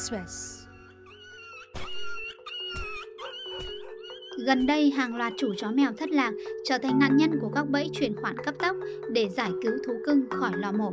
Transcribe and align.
Express. 0.00 0.64
Gần 4.46 4.66
đây, 4.66 4.90
hàng 4.90 5.16
loạt 5.16 5.32
chủ 5.36 5.48
chó 5.56 5.70
mèo 5.70 5.90
thất 5.98 6.10
lạc 6.10 6.32
trở 6.64 6.78
thành 6.78 6.98
nạn 6.98 7.16
nhân 7.16 7.38
của 7.40 7.50
các 7.54 7.68
bẫy 7.70 7.90
chuyển 7.92 8.16
khoản 8.22 8.38
cấp 8.44 8.54
tốc 8.58 8.76
để 9.10 9.28
giải 9.28 9.50
cứu 9.62 9.72
thú 9.86 9.92
cưng 10.06 10.24
khỏi 10.30 10.50
lò 10.54 10.72
mổ. 10.72 10.92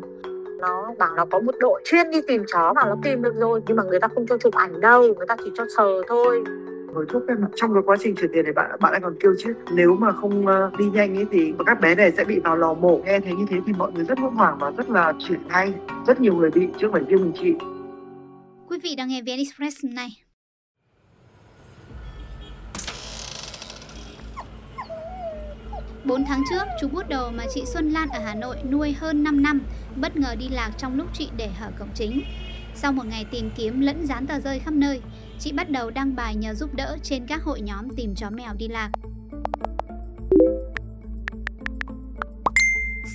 nó 0.60 0.94
bảo 1.00 1.16
nó 1.16 1.26
có 1.26 1.40
một 1.40 1.56
đội 1.60 1.82
chuyên 1.86 2.12
đi 2.12 2.22
tìm 2.28 2.44
chó 2.48 2.74
và 2.76 2.84
nó 2.86 2.96
tìm 3.04 3.22
được 3.22 3.36
rồi 3.36 3.62
nhưng 3.68 3.78
mà 3.78 3.84
người 3.84 4.00
ta 4.00 4.08
không 4.08 4.28
cho 4.28 4.38
chụp 4.38 4.54
ảnh 4.54 4.82
đâu 4.82 5.02
người 5.02 5.28
ta 5.28 5.36
chỉ 5.44 5.52
cho 5.56 5.66
sờ 5.78 6.02
thôi 6.08 6.44
hối 6.94 7.06
thúc 7.10 7.24
em 7.28 7.46
ạ. 7.46 7.50
trong 7.56 7.74
cái 7.74 7.84
quá 7.86 7.96
trình 8.00 8.16
chuyển 8.16 8.32
tiền 8.34 8.44
này 8.44 8.54
bạn 8.54 8.72
bạn 8.80 8.92
lại 8.92 9.02
còn 9.04 9.16
kêu 9.20 9.36
chứ 9.38 9.54
nếu 9.72 9.96
mà 9.96 10.12
không 10.12 10.48
ờ, 10.48 10.72
đi 10.78 10.86
nhanh 10.86 11.18
ấy 11.18 11.26
thì 11.32 11.54
các 11.66 11.82
bé 11.82 11.96
này 11.96 12.12
sẽ 12.18 12.24
bị 12.26 12.40
vào 12.40 12.56
lò 12.56 12.74
mổ 12.74 13.02
nghe 13.06 13.20
thấy 13.20 13.34
như 13.34 13.46
thế 13.50 13.58
thì 13.68 13.74
mọi 13.78 13.92
người 13.92 14.04
rất 14.04 14.20
hốt 14.20 14.32
hoảng 14.36 14.58
và 14.60 14.72
rất 14.78 14.90
là 14.90 15.14
chuyển 15.28 15.40
thay 15.50 15.74
rất 16.08 16.22
nhiều 16.22 16.36
người 16.36 16.50
bị 16.50 16.68
chứ 16.80 16.88
không 16.88 16.92
phải 16.92 17.04
riêng 17.08 17.22
mình 17.22 17.34
chị 17.42 17.54
Quý 18.70 18.78
vị 18.84 18.96
đang 18.96 19.08
nghe 19.08 19.22
VN 19.22 19.38
Express 19.38 19.86
này. 19.86 20.24
Bốn 26.06 26.26
tháng 26.26 26.44
trước, 26.50 26.64
chú 26.82 26.88
bút 26.88 27.10
đầu 27.10 27.32
mà 27.32 27.44
chị 27.54 27.64
Xuân 27.66 27.90
Lan 27.90 28.10
ở 28.10 28.20
Hà 28.20 28.36
Nội 28.36 28.58
nuôi 28.72 28.94
hơn 28.94 29.24
5 29.24 29.44
năm 29.44 29.62
bất 29.96 30.18
ngờ 30.18 30.36
đi 30.36 30.50
lạc 30.50 30.72
trong 30.78 30.98
lúc 30.98 31.08
chị 31.14 31.30
để 31.38 31.48
hở 31.48 31.72
cổng 31.80 31.90
chính. 31.96 32.22
Sau 32.76 32.92
một 32.92 33.06
ngày 33.06 33.26
tìm 33.32 33.52
kiếm 33.56 33.82
lẫn 33.82 34.06
dán 34.06 34.28
tờ 34.28 34.40
rơi 34.40 34.60
khắp 34.60 34.74
nơi, 34.74 35.02
chị 35.40 35.52
bắt 35.52 35.70
đầu 35.70 35.90
đăng 35.90 36.16
bài 36.16 36.36
nhờ 36.36 36.54
giúp 36.54 36.74
đỡ 36.74 36.98
trên 37.04 37.26
các 37.28 37.44
hội 37.44 37.62
nhóm 37.62 37.96
tìm 37.96 38.16
chó 38.16 38.30
mèo 38.30 38.54
đi 38.54 38.68
lạc. 38.68 38.92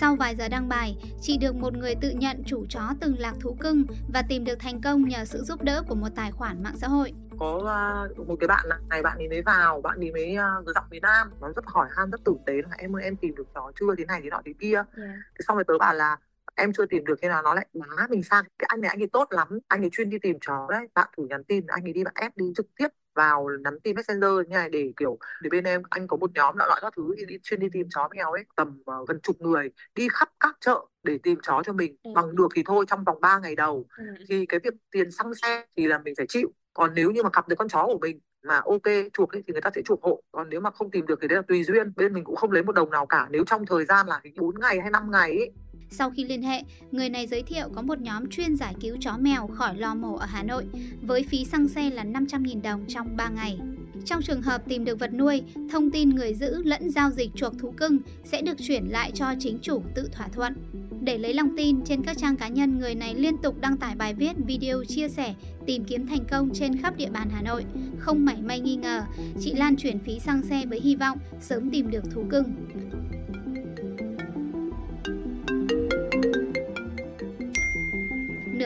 Sau 0.02 0.16
vài 0.16 0.37
giờ 0.37 0.48
đăng 0.48 0.69
bài, 0.69 0.97
chị 1.20 1.38
được 1.38 1.55
một 1.55 1.74
người 1.74 1.95
tự 2.01 2.10
nhận 2.10 2.43
chủ 2.47 2.66
chó 2.69 2.80
từng 3.01 3.19
lạc 3.19 3.34
thú 3.41 3.56
cưng 3.60 3.84
và 4.15 4.23
tìm 4.29 4.45
được 4.45 4.55
thành 4.59 4.80
công 4.80 5.09
nhờ 5.09 5.24
sự 5.24 5.43
giúp 5.43 5.62
đỡ 5.62 5.83
của 5.88 5.95
một 5.95 6.09
tài 6.16 6.30
khoản 6.33 6.62
mạng 6.62 6.77
xã 6.77 6.88
hội. 6.88 7.13
có 7.38 7.57
uh, 8.18 8.29
một 8.29 8.37
cái 8.40 8.49
bạn 8.49 8.66
này 8.88 9.02
bạn 9.02 9.18
ấy 9.18 9.29
mới 9.29 9.43
vào 9.43 9.80
bạn 9.80 9.99
ấy 9.99 10.12
mới 10.12 10.37
uh, 10.60 10.74
giọng 10.74 10.85
miền 10.90 11.02
Nam. 11.02 11.30
Nó 11.40 11.52
rất 11.57 11.65
hỏi 11.66 11.88
han 11.96 12.10
rất 12.10 12.24
tử 12.24 12.37
tế 12.46 12.52
là 12.52 12.77
em 12.79 12.96
ơi 12.96 13.02
em 13.04 13.16
tìm 13.16 13.35
được 13.35 13.46
chó 13.54 13.73
chưa? 13.80 13.95
Thế 13.99 14.04
này 14.04 14.21
thế 14.23 14.30
nọ 14.30 14.43
thế 14.45 14.52
kia. 14.60 14.82
Thế 14.96 15.45
xong 15.49 15.57
rồi 15.57 15.65
tớ 15.68 15.79
bảo 15.79 15.95
là 15.95 16.16
em 16.55 16.73
chưa 16.73 16.87
tìm 16.87 17.05
được 17.05 17.18
thế 17.23 17.29
nào? 17.29 17.43
Nó 17.43 17.55
lại 17.55 17.66
má 17.74 18.07
mình 18.10 18.23
sang. 18.23 18.45
Cái 18.59 18.66
anh 18.68 18.80
này 18.80 18.88
anh 18.88 19.02
ấy 19.02 19.09
tốt 19.12 19.29
lắm 19.30 19.49
anh 19.68 19.84
ấy 19.84 19.90
chuyên 19.93 20.10
đi 20.10 20.18
tìm 20.18 20.37
chó 20.40 20.66
đấy 20.71 20.88
bạn 20.95 21.09
thử 21.16 21.27
nhắn 21.27 21.45
tin 21.45 21.66
anh 21.66 21.84
ấy 21.84 21.93
đi 21.93 22.05
bạn 22.05 22.15
ép 22.16 22.37
đi 22.37 22.52
trực 22.57 22.66
tiếp 22.77 22.88
vào 23.15 23.49
nhắn 23.65 23.80
tin 23.80 23.96
messenger 23.96 24.30
như 24.49 24.55
này 24.57 24.68
để 24.71 24.93
kiểu 24.96 25.18
để 25.43 25.51
bên 25.51 25.65
em 25.65 25.82
anh 25.91 26.07
có 26.07 26.16
một 26.16 26.30
nhóm 26.35 26.57
loại 26.57 26.68
loại 26.68 26.80
các 26.82 26.93
thứ 26.96 27.15
thì 27.18 27.24
đi 27.27 27.38
chuyên 27.43 27.60
đi 27.60 27.66
tìm 27.73 27.87
chó 27.95 28.09
mèo 28.16 28.32
ấy 28.32 28.45
tầm 28.57 28.82
uh, 29.02 29.09
gần 29.09 29.21
chục 29.21 29.41
người 29.41 29.71
đi 29.95 30.09
khắp 30.13 30.29
các 30.41 30.57
chợ 30.60 30.87
để 31.02 31.18
tìm 31.23 31.38
chó 31.43 31.63
cho 31.65 31.73
mình 31.73 31.96
Ừ. 32.02 32.10
bằng 32.15 32.37
được 32.37 32.49
thì 32.55 32.63
thôi 32.66 32.85
trong 32.88 33.05
vòng 33.05 33.21
3 33.21 33.38
ngày 33.38 33.57
đầu 33.57 33.87
Ừ. 33.96 34.05
thì 34.29 34.46
cái 34.46 34.60
việc 34.65 34.74
tiền 34.90 35.10
xăng 35.10 35.35
xe 35.35 35.65
thì 35.77 35.87
là 35.87 35.99
mình 35.99 36.15
phải 36.16 36.27
chịu 36.29 36.52
còn 36.74 36.90
nếu 36.95 37.10
như 37.10 37.23
mà 37.23 37.30
gặp 37.33 37.49
được 37.49 37.57
con 37.59 37.68
chó 37.68 37.87
của 37.87 37.99
mình 37.99 38.21
mà 38.43 38.57
ok 38.65 38.83
chuộc 39.13 39.33
ấy, 39.37 39.43
thì 39.46 39.52
người 39.52 39.60
ta 39.60 39.71
sẽ 39.74 39.83
chuộc 39.85 40.02
hộ 40.02 40.23
còn 40.33 40.49
nếu 40.51 40.60
mà 40.60 40.71
không 40.71 40.90
tìm 40.90 41.07
được 41.07 41.18
thì 41.23 41.29
đấy 41.29 41.37
là 41.37 41.43
tùy 41.49 41.65
duyên 41.65 41.93
bên 41.96 42.13
mình 42.13 42.24
cũng 42.24 42.37
không 42.37 42.52
lấy 42.52 42.63
một 42.63 42.73
đồng 42.73 42.90
nào 42.90 43.07
cả 43.07 43.27
nếu 43.30 43.45
trong 43.45 43.66
thời 43.66 43.85
gian 43.85 44.07
là 44.07 44.21
4 44.40 44.60
ngày 44.60 44.80
hay 44.80 44.90
5 44.90 45.10
ngày 45.10 45.30
ấy 45.30 45.52
sau 45.95 46.10
khi 46.10 46.24
liên 46.24 46.43
hệ, 46.43 46.62
người 46.93 47.09
này 47.09 47.26
giới 47.26 47.43
thiệu 47.43 47.68
có 47.74 47.82
một 47.82 48.01
nhóm 48.01 48.30
chuyên 48.30 48.57
giải 48.57 48.74
cứu 48.80 48.96
chó 49.01 49.16
mèo 49.21 49.46
khỏi 49.46 49.76
lò 49.76 49.95
mổ 49.95 50.16
ở 50.16 50.26
Hà 50.26 50.43
Nội 50.43 50.66
với 51.02 51.23
phí 51.23 51.45
xăng 51.45 51.68
xe 51.68 51.90
là 51.90 52.04
500.000 52.04 52.62
đồng 52.62 52.84
trong 52.88 53.16
3 53.16 53.29
ngày. 53.29 53.59
Trong 54.04 54.23
trường 54.23 54.43
hợp 54.43 54.62
tìm 54.68 54.84
được 54.84 54.99
vật 54.99 55.15
nuôi, 55.15 55.43
thông 55.71 55.90
tin 55.90 56.10
người 56.10 56.34
giữ 56.34 56.62
lẫn 56.65 56.90
giao 56.90 57.10
dịch 57.10 57.30
chuộc 57.34 57.59
thú 57.59 57.71
cưng 57.71 57.99
sẽ 58.24 58.43
được 58.43 58.57
chuyển 58.59 58.84
lại 58.84 59.12
cho 59.15 59.34
chính 59.38 59.59
chủ 59.62 59.82
tự 59.95 60.09
thỏa 60.12 60.29
thuận. 60.29 60.54
Để 61.01 61.18
lấy 61.18 61.34
lòng 61.34 61.57
tin, 61.57 61.84
trên 61.84 62.02
các 62.02 62.18
trang 62.18 62.37
cá 62.37 62.49
nhân, 62.49 62.79
người 62.79 62.95
này 62.95 63.15
liên 63.15 63.37
tục 63.37 63.60
đăng 63.60 63.77
tải 63.77 63.95
bài 63.96 64.15
viết, 64.15 64.32
video 64.47 64.84
chia 64.84 65.09
sẻ, 65.09 65.34
tìm 65.66 65.84
kiếm 65.84 66.06
thành 66.06 66.25
công 66.31 66.50
trên 66.54 66.78
khắp 66.78 66.97
địa 66.97 67.10
bàn 67.10 67.28
Hà 67.32 67.43
Nội. 67.43 67.65
Không 67.99 68.25
mảy 68.25 68.43
may 68.43 68.60
nghi 68.60 68.77
ngờ, 68.77 69.03
chị 69.41 69.54
Lan 69.54 69.77
chuyển 69.77 69.99
phí 69.99 70.19
xăng 70.19 70.43
xe 70.43 70.66
với 70.66 70.81
hy 70.81 70.97
vọng 70.97 71.19
sớm 71.41 71.71
tìm 71.71 71.91
được 71.91 72.05
thú 72.15 72.25
cưng. 72.31 72.44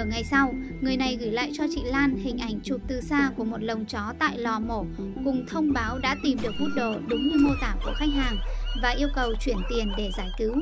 Ngày 0.09 0.25
sau, 0.25 0.55
người 0.81 0.97
này 0.97 1.17
gửi 1.21 1.31
lại 1.31 1.51
cho 1.55 1.65
chị 1.75 1.83
Lan 1.85 2.17
hình 2.17 2.39
ảnh 2.39 2.61
chụp 2.63 2.81
từ 2.89 3.01
xa 3.01 3.31
của 3.37 3.45
một 3.45 3.63
lồng 3.63 3.85
chó 3.85 4.13
tại 4.19 4.39
lò 4.39 4.59
mổ 4.59 4.87
cùng 5.25 5.47
thông 5.49 5.73
báo 5.73 5.99
đã 5.99 6.17
tìm 6.23 6.39
được 6.43 6.53
hút 6.59 6.69
đồ 6.77 6.95
đúng 7.09 7.29
như 7.29 7.37
mô 7.39 7.51
tả 7.61 7.75
của 7.85 7.93
khách 7.97 8.13
hàng 8.17 8.37
và 8.83 8.91
yêu 8.91 9.09
cầu 9.15 9.35
chuyển 9.41 9.57
tiền 9.71 9.93
để 9.97 10.11
giải 10.17 10.29
cứu. 10.39 10.55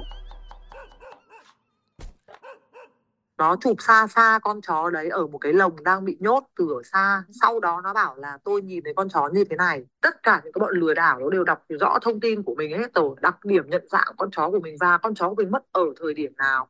Nó 3.38 3.56
chụp 3.60 3.76
xa 3.80 4.06
xa 4.06 4.38
con 4.42 4.60
chó 4.60 4.90
đấy 4.90 5.08
ở 5.08 5.26
một 5.26 5.38
cái 5.38 5.52
lồng 5.52 5.84
đang 5.84 6.04
bị 6.04 6.16
nhốt 6.20 6.44
từ 6.58 6.68
ở 6.68 6.82
xa. 6.82 7.22
Sau 7.42 7.60
đó 7.60 7.80
nó 7.84 7.92
bảo 7.94 8.16
là 8.16 8.38
tôi 8.44 8.62
nhìn 8.62 8.84
thấy 8.84 8.92
con 8.96 9.08
chó 9.08 9.28
như 9.32 9.44
thế 9.44 9.56
này. 9.56 9.84
Tất 10.00 10.22
cả 10.22 10.40
những 10.44 10.52
cái 10.52 10.60
bọn 10.60 10.74
lừa 10.74 10.94
đảo 10.94 11.20
nó 11.20 11.30
đều 11.30 11.44
đọc 11.44 11.64
rõ 11.80 11.98
thông 12.02 12.20
tin 12.20 12.42
của 12.42 12.54
mình 12.54 12.78
hết 12.78 12.94
rồi 12.94 13.16
đặc 13.20 13.44
điểm 13.44 13.70
nhận 13.70 13.88
dạng 13.90 14.14
con 14.16 14.30
chó 14.30 14.50
của 14.50 14.60
mình 14.60 14.76
và 14.80 14.98
con 14.98 15.14
chó 15.14 15.28
của 15.28 15.34
mình 15.34 15.50
mất 15.50 15.62
ở 15.72 15.82
thời 16.00 16.14
điểm 16.14 16.32
nào. 16.36 16.68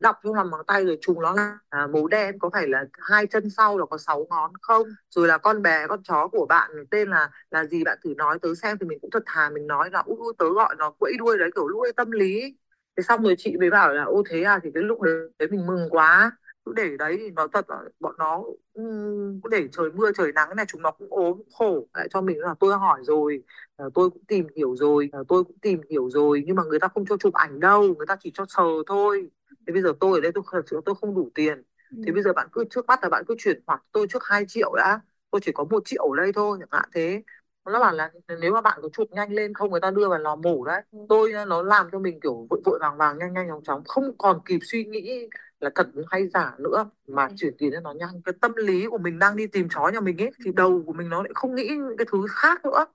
Đọc 0.00 0.16
trong 0.24 0.34
lòng 0.34 0.50
bàn 0.50 0.60
tay 0.66 0.84
rồi 0.84 0.98
trùng 1.00 1.20
nó 1.22 1.32
là 1.32 1.58
à, 1.68 1.86
màu 1.86 2.06
đen 2.08 2.38
có 2.38 2.50
phải 2.52 2.68
là 2.68 2.84
hai 2.92 3.26
chân 3.26 3.50
sau 3.50 3.78
là 3.78 3.86
có 3.86 3.98
sáu 3.98 4.26
ngón 4.30 4.52
không? 4.62 4.86
Rồi 5.10 5.28
là 5.28 5.38
con 5.38 5.62
bé 5.62 5.86
con 5.88 6.02
chó 6.02 6.28
của 6.28 6.46
bạn 6.48 6.70
tên 6.90 7.10
là 7.10 7.30
là 7.50 7.64
gì 7.64 7.84
bạn 7.84 7.98
thử 8.04 8.14
nói 8.16 8.38
tớ 8.42 8.54
xem 8.54 8.78
thì 8.80 8.86
mình 8.86 8.98
cũng 9.00 9.10
thật 9.10 9.22
thà 9.26 9.50
mình 9.50 9.66
nói 9.66 9.90
là 9.92 10.02
ui 10.06 10.16
ui, 10.18 10.32
tớ 10.38 10.46
gọi 10.54 10.74
nó 10.78 10.90
quẫy 10.98 11.12
đuôi 11.18 11.38
đấy 11.38 11.50
kiểu 11.54 11.68
nuôi 11.68 11.92
tâm 11.96 12.10
lý 12.10 12.56
thế 12.96 13.02
xong 13.02 13.22
rồi 13.22 13.34
chị 13.38 13.56
mới 13.56 13.70
bảo 13.70 13.92
là 13.92 14.04
ô 14.04 14.22
thế 14.30 14.42
à 14.42 14.60
thì 14.62 14.70
cái 14.74 14.82
lúc 14.82 15.00
đấy 15.02 15.48
mình 15.50 15.66
mừng 15.66 15.88
quá. 15.90 16.32
Cứ 16.64 16.72
để 16.76 16.96
đấy 16.98 17.16
thì 17.20 17.30
nó 17.30 17.46
thật 17.52 17.70
là 17.70 17.82
bọn 18.00 18.14
nó 18.18 18.44
cứ 18.74 19.48
để 19.50 19.68
trời 19.72 19.90
mưa 19.94 20.12
trời 20.12 20.32
nắng 20.32 20.56
này 20.56 20.66
chúng 20.68 20.82
nó 20.82 20.90
cũng 20.90 21.08
ốm 21.10 21.42
khổ. 21.58 21.86
Lại 21.94 22.08
cho 22.10 22.20
mình 22.20 22.38
là 22.38 22.54
tôi 22.60 22.74
hỏi 22.78 23.00
rồi 23.02 23.42
à, 23.76 23.84
tôi 23.94 24.10
cũng 24.10 24.24
tìm 24.24 24.46
hiểu 24.56 24.76
rồi 24.76 25.08
à, 25.12 25.18
tôi 25.28 25.44
cũng 25.44 25.58
tìm 25.58 25.80
hiểu 25.90 26.10
rồi 26.10 26.42
nhưng 26.46 26.56
mà 26.56 26.62
người 26.64 26.78
ta 26.80 26.88
không 26.88 27.06
cho 27.06 27.16
chụp 27.16 27.34
ảnh 27.34 27.60
đâu 27.60 27.82
người 27.82 28.06
ta 28.06 28.16
chỉ 28.20 28.30
cho 28.34 28.44
sờ 28.48 28.62
thôi. 28.86 29.30
Thế 29.66 29.72
bây 29.72 29.82
giờ 29.82 29.92
tôi 30.00 30.18
ở 30.18 30.20
đây 30.20 30.32
tôi 30.34 30.44
thật 30.52 30.62
sự 30.70 30.80
tôi 30.84 30.94
không 31.00 31.14
đủ 31.14 31.30
tiền. 31.34 31.62
Thì 32.06 32.12
bây 32.12 32.22
giờ 32.22 32.32
bạn 32.32 32.48
cứ 32.52 32.64
trước 32.70 32.86
mắt 32.86 32.98
là 33.02 33.08
bạn 33.08 33.24
cứ 33.28 33.34
chuyển 33.38 33.60
khoản 33.66 33.80
tôi 33.92 34.06
trước 34.10 34.22
2 34.24 34.44
triệu 34.48 34.74
đã 34.76 35.00
tôi 35.30 35.40
chỉ 35.44 35.52
có 35.52 35.64
một 35.64 35.82
triệu 35.84 36.02
ở 36.12 36.16
đây 36.16 36.32
thôi 36.32 36.58
chẳng 36.60 36.68
hạn 36.70 36.88
thế 36.94 37.22
nó 37.72 37.80
bảo 37.80 37.94
là 37.94 38.10
nếu 38.40 38.52
mà 38.52 38.60
bạn 38.60 38.78
có 38.82 38.88
chụp 38.92 39.08
nhanh 39.10 39.32
lên 39.32 39.54
không 39.54 39.70
người 39.70 39.80
ta 39.80 39.90
đưa 39.90 40.08
vào 40.08 40.18
lò 40.18 40.36
mổ 40.36 40.64
đấy. 40.64 40.82
Tôi 41.08 41.32
nó 41.46 41.62
làm 41.62 41.88
cho 41.92 41.98
mình 41.98 42.20
kiểu 42.20 42.46
vội 42.50 42.60
vội 42.64 42.78
vàng 42.82 42.96
vàng 42.96 43.18
nhanh 43.18 43.32
nhanh 43.32 43.48
chóng 43.48 43.62
chóng. 43.64 43.84
Không 43.84 44.18
còn 44.18 44.40
kịp 44.44 44.58
suy 44.62 44.84
nghĩ 44.84 45.28
là 45.60 45.70
thật 45.74 45.86
hay 46.10 46.28
giả 46.28 46.54
nữa 46.58 46.90
mà 47.08 47.28
chuyển 47.36 47.54
tiền 47.58 47.70
cho 47.72 47.80
nó 47.80 47.92
nhanh. 47.92 48.22
Cái 48.24 48.34
tâm 48.40 48.52
lý 48.56 48.86
của 48.86 48.98
mình 48.98 49.18
đang 49.18 49.36
đi 49.36 49.46
tìm 49.46 49.68
chó 49.74 49.88
nhà 49.88 50.00
mình 50.00 50.22
ấy 50.22 50.30
thì 50.44 50.50
đầu 50.54 50.82
của 50.86 50.92
mình 50.92 51.08
nó 51.08 51.22
lại 51.22 51.32
không 51.34 51.54
nghĩ 51.54 51.68
cái 51.98 52.06
thứ 52.12 52.18
khác 52.30 52.64
nữa. 52.64 52.86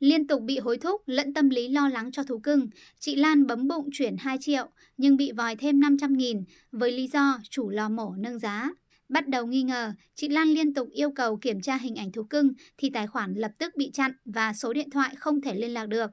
Liên 0.00 0.26
tục 0.26 0.42
bị 0.42 0.58
hối 0.58 0.78
thúc 0.78 1.02
lẫn 1.06 1.34
tâm 1.34 1.48
lý 1.50 1.68
lo 1.68 1.88
lắng 1.88 2.12
cho 2.12 2.22
thú 2.22 2.38
cưng, 2.38 2.68
chị 2.98 3.16
Lan 3.16 3.46
bấm 3.46 3.68
bụng 3.68 3.88
chuyển 3.92 4.16
2 4.16 4.36
triệu 4.40 4.66
nhưng 4.96 5.16
bị 5.16 5.32
vòi 5.32 5.56
thêm 5.56 5.80
500 5.80 6.12
nghìn. 6.12 6.44
Với 6.72 6.92
lý 6.92 7.06
do 7.06 7.38
chủ 7.50 7.70
lò 7.70 7.88
mổ 7.88 8.14
nâng 8.18 8.38
giá. 8.38 8.70
Bắt 9.14 9.28
đầu 9.28 9.46
nghi 9.46 9.62
ngờ, 9.62 9.92
chị 10.14 10.28
Lan 10.28 10.48
liên 10.48 10.74
tục 10.74 10.88
yêu 10.90 11.10
cầu 11.10 11.36
kiểm 11.36 11.60
tra 11.60 11.76
hình 11.76 11.94
ảnh 11.96 12.12
thú 12.12 12.22
cưng 12.22 12.52
thì 12.78 12.90
tài 12.90 13.06
khoản 13.06 13.34
lập 13.34 13.50
tức 13.58 13.76
bị 13.76 13.90
chặn 13.92 14.12
và 14.24 14.52
số 14.52 14.72
điện 14.72 14.90
thoại 14.90 15.14
không 15.16 15.40
thể 15.40 15.54
liên 15.54 15.70
lạc 15.70 15.86
được. 15.86 16.10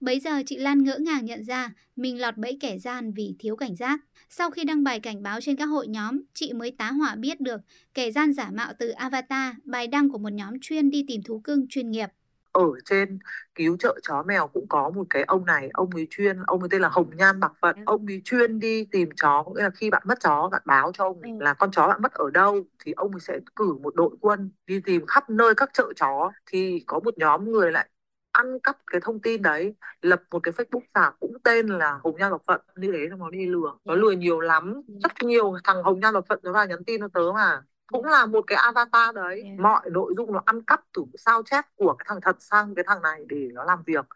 Bấy 0.00 0.20
giờ 0.20 0.42
chị 0.46 0.56
Lan 0.56 0.84
ngỡ 0.84 0.98
ngàng 0.98 1.24
nhận 1.24 1.44
ra 1.44 1.72
mình 1.96 2.20
lọt 2.20 2.36
bẫy 2.36 2.58
kẻ 2.60 2.78
gian 2.78 3.12
vì 3.12 3.34
thiếu 3.38 3.56
cảnh 3.56 3.76
giác. 3.76 4.00
Sau 4.28 4.50
khi 4.50 4.64
đăng 4.64 4.84
bài 4.84 5.00
cảnh 5.00 5.22
báo 5.22 5.40
trên 5.40 5.56
các 5.56 5.64
hội 5.64 5.88
nhóm, 5.88 6.20
chị 6.34 6.52
mới 6.52 6.70
tá 6.70 6.90
hỏa 6.90 7.14
biết 7.14 7.40
được 7.40 7.60
kẻ 7.94 8.10
gian 8.10 8.32
giả 8.32 8.50
mạo 8.50 8.72
từ 8.78 8.88
avatar, 8.88 9.54
bài 9.64 9.86
đăng 9.86 10.10
của 10.10 10.18
một 10.18 10.32
nhóm 10.32 10.54
chuyên 10.60 10.90
đi 10.90 11.04
tìm 11.08 11.22
thú 11.22 11.40
cưng 11.40 11.66
chuyên 11.68 11.90
nghiệp 11.90 12.08
ở 12.52 12.60
trên 12.84 13.18
cứu 13.54 13.76
trợ 13.76 13.98
chó 14.02 14.22
mèo 14.22 14.48
cũng 14.48 14.66
có 14.68 14.90
một 14.90 15.04
cái 15.10 15.22
ông 15.22 15.44
này 15.46 15.70
ông 15.74 15.90
ấy 15.94 16.06
chuyên 16.10 16.36
ông 16.46 16.60
ấy 16.60 16.68
tên 16.70 16.80
là 16.82 16.88
Hồng 16.88 17.10
Nhan 17.16 17.40
Bạc 17.40 17.52
Phật 17.60 17.76
ông 17.84 18.06
ấy 18.06 18.22
chuyên 18.24 18.58
đi 18.60 18.84
tìm 18.90 19.08
chó 19.16 19.42
có 19.42 19.52
nghĩa 19.54 19.62
là 19.62 19.70
khi 19.70 19.90
bạn 19.90 20.02
mất 20.06 20.20
chó 20.20 20.48
bạn 20.52 20.62
báo 20.66 20.90
cho 20.94 21.04
ông 21.04 21.20
ấy 21.20 21.30
Ừ. 21.38 21.44
là 21.44 21.54
con 21.54 21.70
chó 21.70 21.88
bạn 21.88 22.02
mất 22.02 22.12
ở 22.12 22.30
đâu 22.30 22.60
thì 22.84 22.92
ông 22.92 23.10
ấy 23.12 23.20
sẽ 23.20 23.38
cử 23.56 23.74
một 23.82 23.94
đội 23.94 24.16
quân 24.20 24.50
đi 24.66 24.80
tìm 24.84 25.06
khắp 25.06 25.30
nơi 25.30 25.54
các 25.54 25.70
chợ 25.72 25.92
chó. 25.96 26.32
Thì 26.46 26.84
có 26.86 27.00
một 27.00 27.18
nhóm 27.18 27.52
người 27.52 27.72
lại 27.72 27.88
ăn 28.32 28.58
cắp 28.62 28.76
cái 28.86 29.00
thông 29.04 29.20
tin 29.20 29.42
đấy 29.42 29.74
lập 30.02 30.22
một 30.30 30.40
cái 30.42 30.52
Facebook 30.52 30.80
giả 30.94 31.10
cũng 31.20 31.32
tên 31.44 31.66
là 31.66 31.98
Hồng 32.04 32.16
Nhan 32.18 32.32
Bạc 32.32 32.42
Phật 32.46 32.62
như 32.76 32.92
thế 32.92 32.98
nó 33.18 33.30
đi 33.30 33.46
lừa. 33.46 33.78
Nó 33.84 33.94
lừa 33.94 34.10
nhiều 34.10 34.40
lắm. 34.40 34.82
Rất 35.02 35.12
nhiều 35.22 35.54
thằng 35.64 35.82
Hồng 35.82 36.00
Nhan 36.00 36.14
Bạc 36.14 36.24
Phật 36.28 36.44
nó 36.44 36.52
vào 36.52 36.66
nhắn 36.66 36.84
tin 36.84 37.00
cho 37.00 37.08
tớ 37.14 37.20
mà 37.34 37.62
cũng 37.92 38.04
là 38.04 38.26
một 38.26 38.44
cái 38.46 38.58
avatar 38.58 39.14
đấy 39.14 39.42
Yeah. 39.44 39.58
mọi 39.60 39.90
nội 39.90 40.14
dung 40.16 40.32
nó 40.32 40.42
ăn 40.44 40.62
cắp 40.62 40.80
từ 40.94 41.04
sao 41.18 41.42
chép 41.42 41.64
của 41.76 41.94
cái 41.98 42.06
thằng 42.08 42.18
thật 42.22 42.36
sang 42.40 42.74
cái 42.74 42.84
thằng 42.88 43.02
này 43.02 43.20
để 43.28 43.48
nó 43.52 43.64
làm 43.64 43.82
việc 43.86 44.06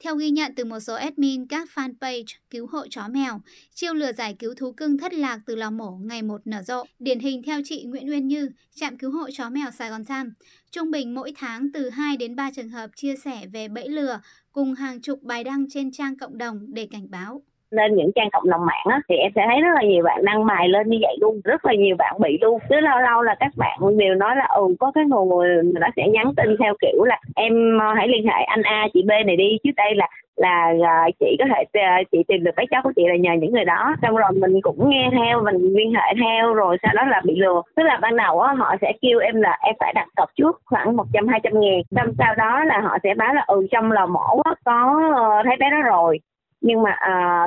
Theo 0.00 0.16
ghi 0.16 0.30
nhận 0.30 0.52
từ 0.56 0.64
một 0.64 0.80
số 0.80 0.94
admin 0.94 1.46
các 1.46 1.68
fanpage 1.74 2.24
cứu 2.50 2.66
hộ 2.66 2.86
chó 2.90 3.08
mèo, 3.08 3.40
chiêu 3.74 3.94
lừa 3.94 4.12
giải 4.12 4.36
cứu 4.38 4.54
thú 4.54 4.72
cưng 4.72 4.98
thất 4.98 5.14
lạc 5.14 5.40
từ 5.46 5.56
lò 5.56 5.70
mổ 5.70 5.90
ngày 5.90 6.22
một 6.22 6.40
nở 6.44 6.62
rộ. 6.62 6.84
Điển 6.98 7.20
hình 7.20 7.42
theo 7.42 7.60
chị 7.64 7.84
Nguyễn 7.84 8.10
Uyên 8.10 8.28
Như, 8.28 8.50
trạm 8.74 8.98
cứu 8.98 9.10
hộ 9.10 9.28
chó 9.32 9.50
mèo 9.50 9.70
Sài 9.70 9.90
Gòn 9.90 10.04
Sam, 10.04 10.32
trung 10.70 10.90
bình 10.90 11.14
mỗi 11.14 11.32
tháng 11.36 11.72
từ 11.74 11.90
2 11.90 12.16
đến 12.16 12.36
3 12.36 12.50
trường 12.50 12.68
hợp 12.68 12.90
chia 12.96 13.16
sẻ 13.16 13.46
về 13.52 13.68
bẫy 13.68 13.88
lừa 13.88 14.20
cùng 14.52 14.74
hàng 14.74 15.00
chục 15.00 15.22
bài 15.22 15.44
đăng 15.44 15.66
trên 15.70 15.92
trang 15.92 16.18
cộng 16.18 16.38
đồng 16.38 16.66
để 16.68 16.88
cảnh 16.90 17.10
báo 17.10 17.42
lên 17.70 17.94
những 17.94 18.10
trang 18.14 18.30
cộng 18.32 18.50
đồng 18.50 18.66
mạng 18.66 18.86
á, 18.90 19.00
thì 19.08 19.16
em 19.16 19.32
sẽ 19.34 19.42
thấy 19.48 19.60
rất 19.60 19.74
là 19.74 19.82
nhiều 19.82 20.02
bạn 20.04 20.24
đăng 20.24 20.46
bài 20.46 20.68
lên 20.68 20.88
như 20.88 20.98
vậy 21.02 21.16
luôn 21.20 21.40
rất 21.44 21.64
là 21.64 21.74
nhiều 21.74 21.96
bạn 21.98 22.14
bị 22.20 22.38
luôn. 22.40 22.58
Cứ 22.68 22.80
lâu 22.80 22.98
lâu 22.98 23.22
là 23.22 23.34
các 23.40 23.52
bạn 23.56 23.78
đều 23.98 24.14
nói 24.14 24.36
là 24.36 24.46
ừ 24.56 24.62
có 24.80 24.92
cái 24.94 25.04
người 25.04 25.62
nó 25.62 25.88
sẽ 25.96 26.08
nhắn 26.08 26.34
tin 26.36 26.56
theo 26.58 26.74
kiểu 26.80 27.04
là 27.04 27.20
em 27.36 27.78
ờ, 27.78 27.94
hãy 27.96 28.08
liên 28.08 28.26
hệ 28.26 28.42
anh 28.46 28.62
A 28.62 28.88
chị 28.94 29.02
B 29.02 29.08
này 29.08 29.36
đi 29.36 29.58
chứ 29.64 29.70
đây 29.76 29.94
là 29.94 30.08
là 30.36 30.72
à, 30.84 31.06
chị 31.20 31.36
có 31.38 31.44
thể 31.48 31.80
à, 31.80 31.98
chị 32.12 32.18
tìm 32.28 32.44
được 32.44 32.50
bé 32.56 32.64
cháu 32.70 32.82
của 32.84 32.92
chị 32.96 33.02
là 33.06 33.16
nhờ 33.16 33.30
những 33.40 33.52
người 33.52 33.64
đó. 33.64 33.94
Xong 34.02 34.16
rồi 34.16 34.30
mình 34.32 34.60
cũng 34.62 34.90
nghe 34.90 35.08
theo 35.12 35.42
mình 35.42 35.56
liên 35.76 35.94
hệ 35.94 36.14
theo 36.20 36.54
rồi 36.54 36.76
sau 36.82 36.92
đó 36.94 37.04
là 37.04 37.20
bị 37.24 37.36
lừa. 37.36 37.62
Tức 37.76 37.82
là 37.82 37.98
ban 38.02 38.16
đầu 38.16 38.40
á 38.40 38.52
họ 38.52 38.74
sẽ 38.80 38.92
kêu 39.02 39.18
em 39.18 39.40
là 39.40 39.58
em 39.62 39.74
phải 39.80 39.92
đặt 39.94 40.08
cọc 40.16 40.28
trước 40.36 40.60
khoảng 40.64 40.96
một 40.96 41.06
trăm 41.12 41.28
hai 41.28 41.40
trăm 41.42 41.60
ngàn. 41.60 41.80
Xong 41.96 42.14
sau 42.18 42.34
đó 42.34 42.64
là 42.64 42.80
họ 42.80 42.98
sẽ 43.02 43.14
báo 43.14 43.34
là 43.34 43.44
ừ 43.46 43.66
trong 43.70 43.92
lò 43.92 44.06
mổ 44.06 44.40
á, 44.44 44.54
có 44.64 45.00
ờ, 45.16 45.42
thấy 45.44 45.56
bé 45.60 45.70
đó 45.70 45.82
rồi 45.82 46.18
nhưng 46.60 46.82
mà 46.82 46.90
à, 46.90 47.46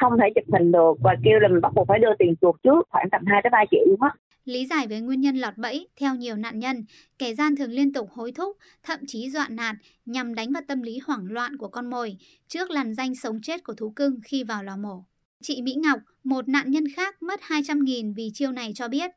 không 0.00 0.12
thể 0.18 0.26
chụp 0.34 0.44
hình 0.52 0.72
được 0.72 0.92
và 1.00 1.14
kêu 1.24 1.38
là 1.40 1.48
mình 1.48 1.60
bắt 1.60 1.72
buộc 1.74 1.88
phải 1.88 1.98
đưa 1.98 2.14
tiền 2.18 2.34
chuộc 2.40 2.62
trước 2.62 2.88
khoảng 2.90 3.10
tầm 3.10 3.22
2 3.26 3.40
tới 3.42 3.50
3 3.50 3.64
triệu 3.70 3.80
luôn 3.86 4.02
á. 4.02 4.10
Lý 4.44 4.66
giải 4.66 4.86
về 4.86 5.00
nguyên 5.00 5.20
nhân 5.20 5.36
lọt 5.36 5.56
bẫy, 5.56 5.88
theo 6.00 6.14
nhiều 6.14 6.36
nạn 6.36 6.58
nhân, 6.58 6.84
kẻ 7.18 7.34
gian 7.34 7.56
thường 7.56 7.70
liên 7.70 7.92
tục 7.92 8.08
hối 8.12 8.32
thúc, 8.32 8.56
thậm 8.82 9.00
chí 9.06 9.30
dọa 9.30 9.48
nạt 9.50 9.76
nhằm 10.06 10.34
đánh 10.34 10.52
vào 10.52 10.62
tâm 10.68 10.82
lý 10.82 10.98
hoảng 11.06 11.26
loạn 11.30 11.56
của 11.56 11.68
con 11.68 11.90
mồi 11.90 12.16
trước 12.48 12.70
làn 12.70 12.94
danh 12.94 13.14
sống 13.14 13.40
chết 13.42 13.64
của 13.64 13.74
thú 13.74 13.90
cưng 13.90 14.20
khi 14.24 14.44
vào 14.44 14.62
lò 14.62 14.76
mổ. 14.76 15.04
Chị 15.42 15.62
Mỹ 15.62 15.74
Ngọc, 15.74 15.98
một 16.24 16.48
nạn 16.48 16.70
nhân 16.70 16.84
khác 16.96 17.22
mất 17.22 17.40
200.000 17.40 18.14
vì 18.16 18.30
chiêu 18.34 18.52
này 18.52 18.72
cho 18.74 18.88
biết, 18.88 19.10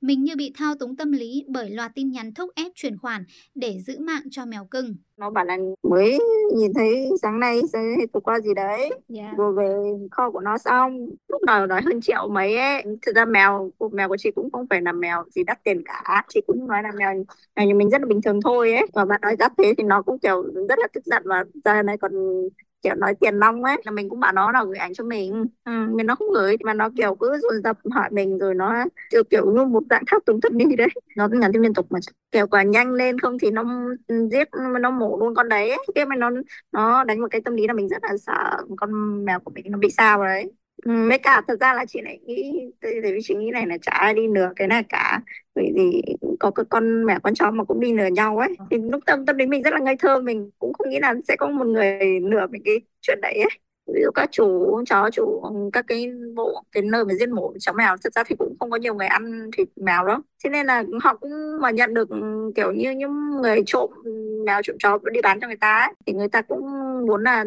mình 0.00 0.24
như 0.24 0.36
bị 0.36 0.52
thao 0.56 0.74
túng 0.74 0.96
tâm 0.96 1.12
lý 1.12 1.44
bởi 1.48 1.70
loạt 1.70 1.92
tin 1.94 2.10
nhắn 2.10 2.34
thúc 2.34 2.50
ép 2.54 2.72
chuyển 2.74 2.98
khoản 2.98 3.24
để 3.54 3.78
giữ 3.86 3.98
mạng 3.98 4.22
cho 4.30 4.44
mèo 4.44 4.64
cưng. 4.70 4.96
Nó 5.16 5.30
bảo 5.30 5.44
là 5.44 5.56
mới 5.82 6.18
nhìn 6.56 6.72
thấy 6.74 7.08
sáng 7.22 7.40
nay 7.40 7.60
tối 8.12 8.20
qua 8.20 8.40
gì 8.40 8.54
đấy, 8.54 8.80
yeah. 8.80 9.00
Dạ. 9.08 9.32
rồi 9.36 9.52
về 9.52 9.66
kho 10.10 10.30
của 10.30 10.40
nó 10.40 10.58
xong, 10.58 11.08
lúc 11.28 11.42
nào 11.46 11.66
nói 11.66 11.80
hơn 11.84 12.00
triệu 12.00 12.28
mấy 12.28 12.56
ấy. 12.56 12.82
Thực 13.02 13.16
ra 13.16 13.24
mèo, 13.24 13.70
mèo 13.92 14.08
của 14.08 14.16
chị 14.16 14.30
cũng 14.34 14.50
không 14.50 14.66
phải 14.70 14.82
là 14.82 14.92
mèo 14.92 15.24
gì 15.30 15.44
đắt 15.44 15.64
tiền 15.64 15.82
cả, 15.84 16.24
chị 16.28 16.40
cũng 16.46 16.68
nói 16.68 16.82
là 16.82 16.92
mèo, 16.98 17.24
mèo 17.56 17.66
như 17.66 17.74
mình 17.74 17.90
rất 17.90 18.00
là 18.00 18.06
bình 18.06 18.22
thường 18.22 18.40
thôi 18.44 18.72
ấy. 18.72 18.86
Và 18.94 19.04
bạn 19.04 19.20
nói 19.20 19.36
đắt 19.38 19.52
thế 19.58 19.74
thì 19.78 19.84
nó 19.84 20.02
cũng 20.02 20.18
kiểu 20.18 20.42
rất 20.68 20.78
là 20.78 20.88
tức 20.92 21.04
giận 21.04 21.22
và 21.26 21.44
giờ 21.64 21.82
này 21.82 21.96
còn 21.98 22.12
kiểu 22.82 22.94
nói 22.94 23.14
tiền 23.20 23.38
nong 23.38 23.62
ấy 23.64 23.76
là 23.84 23.90
mình 23.92 24.08
cũng 24.08 24.20
bảo 24.20 24.32
nó 24.32 24.52
là 24.52 24.64
gửi 24.64 24.76
ảnh 24.78 24.94
cho 24.94 25.04
mình. 25.04 25.46
Ừ, 25.64 25.72
mình 25.90 26.06
nó 26.06 26.14
không 26.14 26.28
gửi 26.34 26.56
mà 26.64 26.74
nó 26.74 26.88
kiểu 26.96 27.14
cứ 27.20 27.38
dồn 27.42 27.62
dập 27.64 27.76
hỏi 27.94 28.08
mình 28.12 28.38
rồi 28.38 28.54
nó 28.54 28.84
kiểu 29.10 29.22
kiểu 29.30 29.52
như 29.54 29.64
một 29.64 29.82
dạng 29.90 30.02
thao 30.06 30.20
túng 30.26 30.40
thật 30.40 30.52
đi 30.52 30.76
đấy 30.76 30.88
nó 31.16 31.28
cứ 31.32 31.38
nhắn 31.38 31.52
tin 31.52 31.62
liên 31.62 31.74
tục 31.74 31.86
mà 31.90 31.98
kiểu 32.32 32.46
quả 32.46 32.62
nhanh 32.62 32.92
lên 32.92 33.18
không 33.18 33.38
thì 33.42 33.50
nó 33.50 33.64
giết 34.32 34.48
nó 34.80 34.90
mổ 34.90 35.16
luôn 35.20 35.34
con 35.34 35.48
đấy 35.48 35.76
cái 35.94 36.06
mà 36.06 36.16
nó 36.16 36.30
nó 36.72 37.04
đánh 37.04 37.20
một 37.20 37.28
cái 37.30 37.40
tâm 37.44 37.54
lý 37.56 37.66
là 37.66 37.72
mình 37.74 37.88
rất 37.88 38.02
là 38.02 38.16
sợ 38.26 38.56
con 38.76 39.24
mèo 39.24 39.40
của 39.40 39.50
mình 39.54 39.64
nó 39.70 39.78
bị 39.78 39.88
sao 39.96 40.24
đấy 40.24 40.52
mấy 40.84 41.18
cả 41.18 41.42
thật 41.48 41.60
ra 41.60 41.74
là 41.74 41.84
chị 41.88 42.00
lại 42.02 42.18
nghĩ 42.26 42.60
tại 42.80 42.92
vì 43.02 43.18
chị 43.24 43.34
nghĩ 43.34 43.50
này 43.50 43.66
là 43.66 43.78
chả 43.82 43.92
ai 43.92 44.14
đi 44.14 44.28
nửa 44.28 44.52
cái 44.56 44.68
này 44.68 44.82
cả. 44.88 45.20
Bởi 45.54 45.72
vì 45.74 46.02
có 46.40 46.50
cái 46.50 46.64
con 46.70 47.04
mẹ 47.06 47.18
con 47.22 47.34
chó 47.34 47.50
mà 47.50 47.64
cũng 47.64 47.80
đi 47.80 47.92
nửa 47.92 48.06
nhau 48.06 48.38
ấy. 48.38 48.56
Thì 48.70 48.76
lúc 48.92 49.02
tâm 49.06 49.26
tâm 49.26 49.36
lý 49.36 49.46
mình 49.46 49.62
rất 49.62 49.74
là 49.74 49.80
ngây 49.80 49.96
thơ. 49.96 50.20
Mình 50.20 50.50
cũng 50.58 50.72
không 50.72 50.88
nghĩ 50.90 50.98
là 51.00 51.14
sẽ 51.28 51.36
có 51.38 51.48
một 51.48 51.66
người 51.66 51.98
nửa 52.22 52.46
về 52.52 52.58
cái 52.64 52.80
chuyện 53.00 53.18
đấy 53.22 53.34
ấy. 53.34 53.50
Ví 53.94 54.00
dụ 54.04 54.10
các 54.14 54.28
chủ 54.32 54.70
chó 54.86 55.10
chủ 55.10 55.42
các 55.72 55.84
cái 55.88 56.06
bộ 56.36 56.62
cái 56.72 56.82
nơi 56.82 57.04
mà 57.04 57.14
giết 57.14 57.28
mổ 57.28 57.52
chó 57.60 57.72
mèo 57.72 57.96
thật 58.04 58.12
ra 58.14 58.22
thì 58.26 58.36
cũng 58.38 58.56
không 58.60 58.70
có 58.70 58.76
nhiều 58.76 58.94
người 58.94 59.06
ăn 59.06 59.50
thịt 59.56 59.68
mèo 59.76 60.04
đó 60.04 60.22
thế 60.44 60.50
nên 60.50 60.66
là 60.66 60.84
họ 61.02 61.14
cũng 61.16 61.32
mà 61.60 61.70
nhận 61.70 61.94
được 61.94 62.08
kiểu 62.56 62.72
như 62.72 62.90
những 62.90 63.30
người 63.42 63.62
trộm 63.66 63.90
mèo 64.46 64.62
trộm 64.62 64.76
chó 64.78 64.98
đi 65.12 65.20
bán 65.22 65.40
cho 65.40 65.46
người 65.46 65.56
ta 65.56 65.78
ấy, 65.78 65.94
thì 66.06 66.12
người 66.12 66.28
ta 66.28 66.42
cũng 66.42 66.60
muốn 67.06 67.22
là 67.22 67.44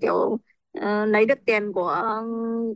kiểu 0.00 0.36
uh, 0.78 1.08
lấy 1.08 1.26
được 1.26 1.38
tiền 1.46 1.72
của 1.72 1.88
ờ, 1.88 2.24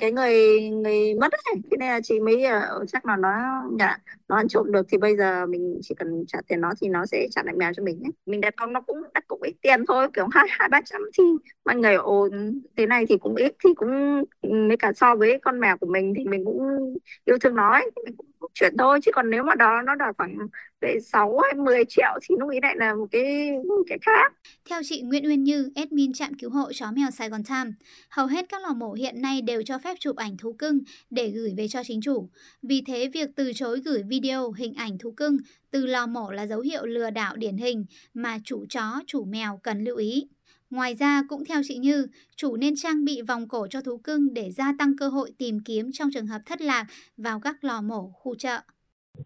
cái 0.01 0.13
người 0.13 0.61
người 0.71 1.15
mất 1.15 1.33
ấy. 1.33 1.55
thế 1.71 1.77
nên 1.79 1.89
là 1.89 2.01
chị 2.03 2.21
mới 2.21 2.45
uh, 2.83 2.89
chắc 2.89 3.07
là 3.07 3.17
nó 3.17 3.29
nhà 3.73 3.99
nó 4.29 4.37
ăn 4.37 4.49
trộm 4.49 4.73
được 4.73 4.87
thì 4.89 4.99
bây 4.99 5.17
giờ 5.17 5.47
mình 5.47 5.79
chỉ 5.83 5.95
cần 5.99 6.25
trả 6.29 6.39
tiền 6.49 6.61
nó 6.61 6.73
thì 6.81 6.89
nó 6.89 7.07
sẽ 7.07 7.27
trả 7.31 7.43
lại 7.45 7.55
mèo 7.59 7.73
cho 7.73 7.83
mình 7.83 8.01
ấy. 8.05 8.13
mình 8.27 8.41
đặt 8.41 8.55
con 8.57 8.73
nó 8.73 8.81
cũng 8.81 9.03
đặt 9.15 9.25
cũng 9.29 9.43
ít 9.43 9.55
tiền 9.63 9.85
thôi 9.89 10.09
kiểu 10.15 10.27
hai 10.33 10.47
hai 10.49 10.69
ba 10.69 10.81
trăm 10.85 11.03
thì 11.19 11.25
mọi 11.65 11.77
người 11.77 11.95
ồ 11.95 12.29
thế 12.77 12.87
này 12.87 13.07
thì 13.09 13.17
cũng 13.19 13.35
ít 13.37 13.53
thì 13.65 13.71
cũng 13.77 14.25
ừ, 14.43 14.49
mới 14.51 14.77
cả 14.77 14.93
so 14.97 15.17
với 15.17 15.39
con 15.43 15.61
mèo 15.61 15.77
của 15.77 15.87
mình 15.87 16.15
thì 16.17 16.25
mình 16.25 16.45
cũng 16.45 16.59
yêu 17.25 17.39
thương 17.41 17.55
nó 17.55 17.73
ấy. 17.73 17.91
mình 18.05 18.17
cũng 18.17 18.27
chuyển 18.55 18.77
thôi 18.79 19.01
chứ 19.03 19.11
còn 19.15 19.31
nếu 19.31 19.45
mà 19.45 19.55
đó 19.55 19.83
nó 19.83 19.95
đòi 19.95 20.13
khoảng 20.19 20.37
về 20.81 20.99
6 21.01 21.39
hay 21.39 21.55
10 21.55 21.85
triệu 21.89 22.19
thì 22.23 22.35
lúc 22.39 22.51
ý 22.51 22.59
lại 22.63 22.75
là 22.79 22.95
một 22.95 23.07
cái 23.11 23.53
một 23.69 23.83
cái 23.87 23.99
khác. 24.03 24.33
Theo 24.71 24.81
chị 24.85 25.03
Nguyễn 25.03 25.29
Uyên 25.29 25.45
Như, 25.45 25.71
admin 25.75 26.13
trạm 26.13 26.35
cứu 26.35 26.51
hộ 26.51 26.73
chó 26.73 26.87
mèo 26.97 27.11
Sài 27.11 27.29
Gòn 27.29 27.45
Time, 27.45 27.71
hầu 28.11 28.27
hết 28.27 28.45
các 28.49 28.63
lò 28.63 28.75
mổ 28.75 28.93
hiện 28.93 29.23
nay 29.23 29.43
đều 29.43 29.63
cho 29.63 29.79
phép 29.79 29.97
chụp 30.01 30.17
ảnh 30.17 30.37
thú 30.37 30.53
cưng 30.53 30.79
để 31.11 31.29
gửi 31.29 31.55
về 31.57 31.69
cho 31.69 31.83
chính 31.85 32.01
chủ. 32.01 32.29
Vì 32.63 32.83
thế 32.87 33.11
việc 33.15 33.29
từ 33.37 33.53
chối 33.53 33.81
gửi 33.85 34.03
video, 34.03 34.53
hình 34.53 34.75
ảnh 34.75 34.99
thú 34.99 35.11
cưng 35.11 35.37
từ 35.71 35.87
lò 35.87 36.07
mổ 36.07 36.31
là 36.31 36.47
dấu 36.47 36.61
hiệu 36.61 36.87
lừa 36.87 37.11
đảo 37.11 37.37
điển 37.37 37.57
hình 37.57 37.85
mà 38.15 38.39
chủ 38.45 38.65
chó, 38.69 39.01
chủ 39.07 39.25
mèo 39.25 39.61
cần 39.63 39.85
lưu 39.85 39.97
ý. 39.97 40.29
Ngoài 40.71 40.95
ra, 40.95 41.23
cũng 41.29 41.45
theo 41.45 41.61
chị 41.65 41.79
Như, 41.79 42.07
chủ 42.37 42.57
nên 42.57 42.77
trang 42.77 43.05
bị 43.05 43.23
vòng 43.23 43.49
cổ 43.49 43.67
cho 43.71 43.81
thú 43.81 43.99
cưng 43.99 44.35
để 44.35 44.51
gia 44.51 44.73
tăng 44.79 44.97
cơ 44.97 45.09
hội 45.09 45.33
tìm 45.39 45.61
kiếm 45.61 45.93
trong 45.93 46.11
trường 46.15 46.27
hợp 46.27 46.43
thất 46.47 46.61
lạc 46.61 46.87
vào 47.17 47.41
các 47.41 47.65
lò 47.65 47.81
mổ, 47.81 48.11
khu 48.15 48.35
chợ 48.35 48.61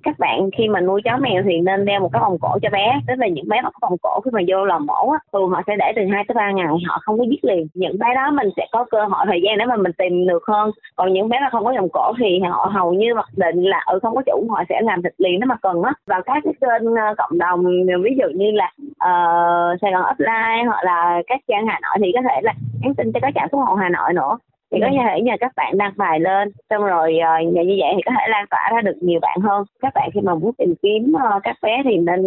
các 0.02 0.19
bạn 0.19 0.50
khi 0.58 0.69
mà 0.69 0.81
nuôi 0.81 1.02
chó 1.05 1.17
mèo 1.17 1.43
thì 1.44 1.61
nên 1.61 1.85
đeo 1.85 2.00
một 2.00 2.08
cái 2.12 2.20
vòng 2.20 2.38
cổ 2.40 2.58
cho 2.62 2.70
bé. 2.70 3.00
Tức 3.06 3.14
là 3.19 3.29
những 3.29 3.49
bé 3.49 3.61
mà 3.62 3.70
có 3.70 3.88
vòng 3.88 3.99
cổ 4.02 4.20
khi 4.20 4.31
mà 4.32 4.40
vô 4.49 4.64
lò 4.64 4.79
mổ 4.79 5.11
á 5.11 5.19
thường 5.32 5.50
họ 5.50 5.62
sẽ 5.67 5.76
để 5.79 5.93
từ 5.96 6.02
2 6.12 6.25
tới 6.29 6.35
3 6.35 6.50
ngày 6.50 6.67
họ 6.87 6.99
không 7.02 7.19
có 7.19 7.25
giết 7.31 7.44
liền. 7.44 7.67
Những 7.75 7.99
bé 7.99 8.06
đó 8.14 8.31
mình 8.31 8.49
sẽ 8.56 8.67
có 8.73 8.85
cơ 8.90 9.05
hội 9.05 9.26
thời 9.26 9.40
gian 9.43 9.58
để 9.58 9.64
mà 9.64 9.76
mình 9.76 9.93
tìm 9.93 10.26
được 10.26 10.43
hơn. 10.46 10.70
Còn 10.96 11.12
những 11.12 11.29
bé 11.29 11.38
mà 11.40 11.49
không 11.52 11.64
có 11.64 11.73
vòng 11.76 11.88
cổ 11.93 12.12
thì 12.19 12.40
họ 12.40 12.70
hầu 12.75 12.93
như 12.93 13.14
mặc 13.14 13.29
định 13.37 13.62
là 13.64 13.85
ừ 13.87 13.99
không 14.02 14.14
có 14.14 14.23
chủ 14.26 14.46
họ 14.50 14.62
sẽ 14.69 14.81
làm 14.81 15.02
thịt 15.02 15.12
liền 15.19 15.40
nếu 15.40 15.46
mà 15.46 15.56
cần 15.62 15.82
á. 15.82 15.93
Và 16.06 16.20
các 16.26 16.44
cái 16.44 16.55
kênh 16.61 16.94
ờ, 16.94 17.14
cộng 17.19 17.38
đồng 17.38 17.64
ờ, 17.64 17.99
ví 18.02 18.11
dụ 18.19 18.26
như 18.35 18.50
là 18.50 18.73
uh, 18.88 19.81
Sài 19.81 19.93
Gòn 19.93 20.02
Offline 20.02 20.67
hoặc 20.67 20.85
là 20.85 21.23
các 21.26 21.40
trang 21.49 21.67
Hà 21.67 21.81
Nội 21.82 21.96
thì 21.99 22.12
có 22.14 22.20
thể 22.31 22.40
là 22.43 22.55
nhắn 22.82 22.94
tin 22.94 23.12
cho 23.12 23.20
các 23.23 23.32
trạm 23.35 23.49
xuống 23.52 23.61
hộ 23.61 23.75
Hà 23.75 23.88
Nội 23.88 24.12
nữa 24.12 24.38
thì 24.72 24.78
có 24.80 24.86
ừ. 24.86 24.92
thể 25.04 25.20
nhờ 25.20 25.32
các 25.40 25.52
bạn 25.56 25.78
đăng 25.78 25.92
bài 25.96 26.20
lên 26.20 26.52
xong 26.70 26.84
rồi 26.84 27.18
uh, 27.18 27.52
nhờ 27.54 27.62
như 27.62 27.76
vậy 27.80 27.92
thì 27.96 28.02
có 28.06 28.12
thể 28.18 28.28
lan 28.28 28.44
tỏa 28.50 28.70
ra 28.74 28.80
được 28.82 28.96
nhiều 29.00 29.20
bạn 29.20 29.38
hơn. 29.40 29.64
Các 29.80 29.94
bạn 29.94 30.10
khi 30.14 30.20
mà 30.20 30.34
muốn 30.34 30.52
tìm 30.58 30.74
kiếm 30.82 31.12
uh, 31.14 31.42
các 31.42 31.56
bé 31.62 31.82
thì 31.84 31.96
nên 31.96 32.22